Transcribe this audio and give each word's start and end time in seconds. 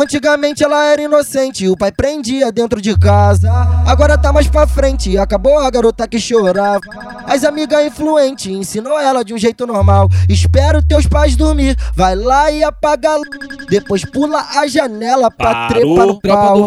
Antigamente 0.00 0.64
ela 0.64 0.82
era 0.86 1.02
inocente, 1.02 1.68
o 1.68 1.76
pai 1.76 1.92
prendia 1.92 2.50
dentro 2.50 2.80
de 2.80 2.96
casa. 2.96 3.50
Agora 3.86 4.16
tá 4.16 4.32
mais 4.32 4.48
pra 4.48 4.66
frente, 4.66 5.18
acabou 5.18 5.58
a 5.58 5.70
garota 5.70 6.08
que 6.08 6.18
chorava. 6.18 6.80
As 7.26 7.44
amigas 7.44 7.84
influentes 7.84 8.50
ensinou 8.50 8.98
ela 8.98 9.22
de 9.22 9.34
um 9.34 9.38
jeito 9.38 9.66
normal. 9.66 10.08
Espero 10.26 10.82
teus 10.82 11.06
pais 11.06 11.36
dormir, 11.36 11.76
vai 11.94 12.16
lá 12.16 12.50
e 12.50 12.64
apaga 12.64 13.10
a 13.10 13.16
luz. 13.16 13.49
Depois 13.70 14.04
pula 14.04 14.44
a 14.56 14.66
janela 14.66 15.30
pra 15.30 15.54
Parou, 15.54 15.68
trepar 15.68 16.06
no 16.06 16.20
pau. 16.20 16.66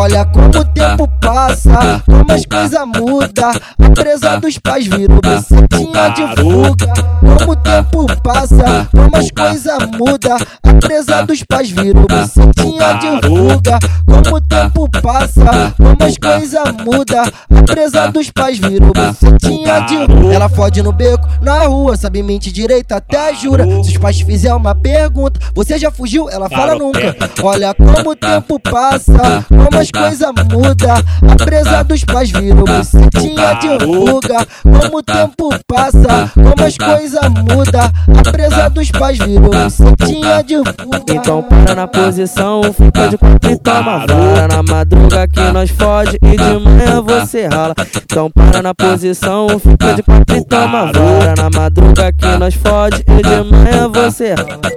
Olha 0.00 0.24
como 0.24 0.46
o 0.46 0.64
tempo 0.64 1.08
passa, 1.20 2.02
como 2.06 2.32
as 2.32 2.46
coisas 2.46 2.86
mudam. 2.96 3.50
A 3.50 3.90
presa 3.90 4.36
dos 4.38 4.58
pais 4.58 4.86
virou 4.86 5.20
bucetinha 5.20 6.08
de 6.10 6.40
fuga. 6.40 6.92
Como 7.20 7.52
o 7.52 7.56
tempo 7.56 8.06
passa, 8.22 8.88
como 8.92 9.16
as 9.16 9.30
coisas 9.32 9.78
mudam. 9.98 10.38
A 10.62 10.74
presa 10.80 11.22
dos 11.22 11.42
pais 11.42 11.70
virou 11.70 12.06
bucetinha 12.06 12.92
de 12.94 13.28
fuga. 13.28 13.78
Como 14.06 14.36
o 14.36 14.40
tempo 14.40 14.88
passa, 15.02 15.74
como 15.76 15.96
as 16.00 16.16
coisas 16.16 16.72
mudam. 16.84 17.24
A 17.24 17.62
presa 17.64 18.06
dos 18.08 18.30
pais 18.30 18.58
virou 18.58 18.92
bucetinha 18.92 19.80
de 19.80 19.96
fuga. 20.06 20.34
Ela 20.34 20.48
fode 20.48 20.82
no 20.82 20.92
beco, 20.92 21.26
na 21.42 21.64
rua, 21.66 21.96
sabe 21.96 22.22
mentir 22.22 22.52
direito, 22.52 22.92
até 22.92 23.34
jura. 23.34 23.64
Se 23.82 23.90
os 23.90 23.98
pais 23.98 24.20
fizer 24.20 24.54
uma 24.54 24.74
pergunta, 24.74 25.40
você 25.52 25.76
já 25.78 25.90
fugiu? 25.90 26.30
Ela 26.30 26.43
fala 26.48 26.74
nunca. 26.74 27.16
Olha 27.42 27.74
como 27.74 28.10
o 28.10 28.16
tempo 28.16 28.60
passa, 28.60 29.44
como 29.48 29.80
as 29.80 29.90
coisas 29.90 30.30
mudam. 30.50 30.96
A 31.30 31.44
presa 31.44 31.84
dos 31.84 32.04
pais 32.04 32.30
virou 32.30 32.64
bucetinha 32.64 33.54
de 33.54 33.84
fuga. 33.84 34.46
Como 34.62 34.98
o 34.98 35.02
tempo 35.02 35.48
passa, 35.66 36.30
como 36.34 36.66
as 36.66 36.76
coisas 36.76 37.28
mudam. 37.28 37.90
A 38.18 38.32
presa 38.32 38.68
dos 38.70 38.90
pais 38.90 39.18
virou 39.18 39.50
bucetinha 39.50 40.42
de 40.42 40.56
fuga. 40.56 41.14
Então 41.14 41.42
para 41.42 41.74
na 41.74 41.86
posição, 41.86 42.62
fica 42.72 43.08
de 43.08 43.18
quatro 43.18 43.50
e 43.50 43.58
toma 43.58 44.06
vara 44.06 44.48
Na 44.48 44.62
madruga 44.62 45.26
que 45.28 45.40
nós 45.52 45.70
fode 45.70 46.18
e 46.22 46.36
de 46.36 46.58
manhã 46.58 47.00
você 47.02 47.46
rala 47.46 47.74
Então 48.04 48.30
para 48.30 48.62
na 48.62 48.74
posição, 48.74 49.46
fica 49.58 49.94
de 49.94 50.02
quatro 50.02 50.36
e 50.36 50.44
toma 50.44 50.92
vara 50.92 51.34
Na 51.36 51.50
madruga 51.50 52.12
que 52.12 52.26
nós 52.38 52.54
fode 52.54 53.04
e 53.06 53.22
de 53.22 53.50
manhã 53.50 53.88
você 53.88 54.34
rala 54.34 54.73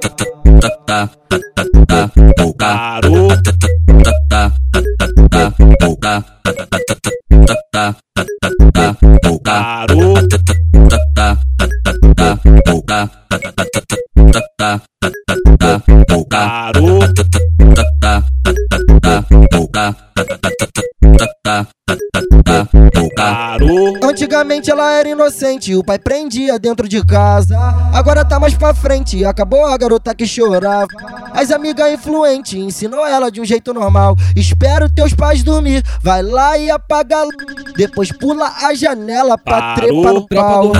Parou, 2.57 3.27
parou, 23.57 23.97
Antigamente 24.03 24.69
ela 24.69 24.91
era 24.93 25.09
inocente, 25.09 25.75
o 25.75 25.83
pai 25.83 25.97
prendia 25.97 26.59
dentro 26.59 26.87
de 26.87 27.03
casa. 27.03 27.57
Agora 27.93 28.23
tá 28.23 28.39
mais 28.39 28.53
pra 28.53 28.73
frente, 28.73 29.25
acabou 29.25 29.65
a 29.65 29.77
garota 29.77 30.13
que 30.13 30.25
chorava. 30.25 30.87
As 31.33 31.51
amigas 31.51 31.91
influentes 31.91 32.53
ensinou 32.53 33.05
ela 33.05 33.31
de 33.31 33.41
um 33.41 33.45
jeito 33.45 33.73
normal. 33.73 34.15
Espero 34.35 34.89
teus 34.89 35.13
pais 35.13 35.43
dormir, 35.43 35.83
vai 36.01 36.21
lá 36.21 36.57
e 36.57 36.69
apaga 36.69 37.17
a 37.17 37.23
luz. 37.23 37.56
Depois 37.77 38.11
pula 38.11 38.51
a 38.63 38.73
janela 38.73 39.37
pra 39.37 39.61
Parou, 39.61 39.75
trepar 39.75 40.13
no 40.13 40.27
pau. 40.27 40.71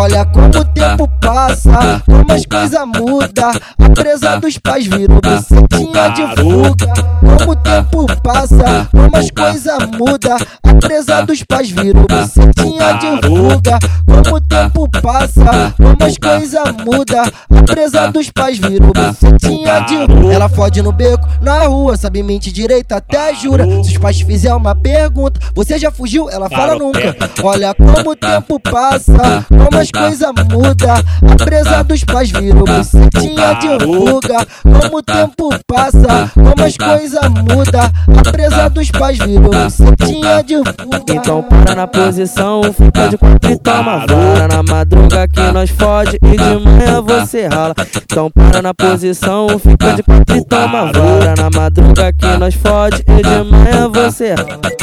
Olha 0.00 0.24
como 0.26 0.46
o 0.46 0.64
tempo 0.64 1.08
passa, 1.20 2.00
como 2.06 2.32
as 2.32 2.46
coisas 2.46 2.86
mudam. 2.86 3.50
A 3.78 3.90
presa 3.90 4.36
dos 4.36 4.56
pais 4.58 4.86
virou 4.86 5.20
bucetinha 5.20 6.08
de 6.10 6.22
fuga. 6.40 6.92
Como 7.20 7.50
o 7.50 7.56
tempo 7.56 8.06
passa, 8.22 8.88
como 8.92 9.16
as 9.16 9.30
coisas 9.32 9.78
mudam. 9.98 10.38
A 10.62 10.74
presa 10.80 11.22
dos 11.22 11.42
pais 11.42 11.70
virou 11.70 12.06
bucetinha 12.06 12.92
de 12.92 13.26
fuga. 13.26 13.78
Como 14.06 14.36
o 14.36 14.40
tempo 14.40 14.88
passa, 15.02 15.74
como 15.76 15.96
as 16.04 16.16
coisas 16.16 16.72
mudam. 16.84 17.24
A 17.50 17.62
presa 17.64 18.06
dos 18.12 18.30
pais 18.30 18.58
virou 18.58 18.92
bucetinha 18.92 19.80
de 19.80 19.96
fuga. 20.06 20.32
Ela 20.32 20.48
fode 20.48 20.82
no 20.82 20.92
beco, 20.92 21.26
na 21.40 21.64
rua, 21.64 21.96
sabe 21.96 22.22
mentir 22.22 22.52
direito, 22.52 22.92
até 22.92 23.34
jura. 23.34 23.64
Se 23.82 23.90
os 23.90 23.98
pais 23.98 24.20
fizer 24.20 24.54
uma 24.54 24.74
pergunta, 24.74 25.40
você 25.52 25.78
já 25.78 25.90
fugiu? 25.90 26.30
Ela 26.30 26.43
fala 26.48 26.74
nunca. 26.76 27.16
Olha 27.42 27.74
como 27.74 28.10
o 28.10 28.16
tempo 28.16 28.60
passa, 28.60 29.46
como 29.48 29.80
as 29.80 29.90
coisas 29.90 30.30
mudam. 30.50 30.94
A 30.94 31.44
presa 31.44 31.84
dos 31.84 32.04
pais 32.04 32.30
virou 32.30 32.64
bucetinha 32.64 33.54
de 33.54 33.84
fuga. 33.84 34.46
Como 34.62 34.98
o 34.98 35.02
tempo 35.02 35.48
passa, 35.66 36.30
como 36.34 36.66
as 36.66 36.76
coisas 36.76 37.28
mudam. 37.28 37.90
A 38.18 38.32
presa 38.32 38.68
dos 38.70 38.90
pais 38.90 39.18
virou 39.18 39.50
bucetinha 39.50 40.42
de 40.42 40.56
fuga. 40.56 41.14
Então 41.14 41.42
para 41.42 41.74
na 41.74 41.86
posição, 41.86 42.62
fica 42.62 43.08
de 43.08 43.18
quatro 43.18 43.50
e 43.50 43.58
toma 43.58 44.06
vara 44.06 44.48
Na 44.48 44.62
madruga 44.62 45.28
que 45.28 45.40
nós 45.52 45.70
fode 45.70 46.18
e 46.22 46.36
de 46.36 46.64
manhã 46.64 47.00
você 47.00 47.46
rala 47.46 47.74
Então 48.04 48.30
para 48.30 48.62
na 48.62 48.74
posição, 48.74 49.46
fica 49.58 49.94
de 49.94 50.02
quatro 50.02 50.36
e 50.36 50.44
toma 50.44 50.92
vara 50.92 51.34
Na 51.36 51.50
madruga 51.50 52.12
que 52.12 52.26
nós 52.38 52.54
fode 52.54 53.02
e 53.06 53.22
de 53.22 53.50
manhã 53.50 53.88
você 53.88 54.34
rala 54.34 54.73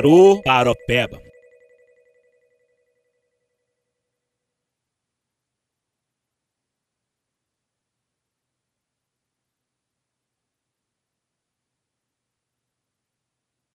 parou, 0.00 0.40
paropeba. 0.42 1.29